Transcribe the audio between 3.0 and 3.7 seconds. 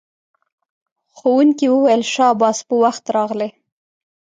راغلئ.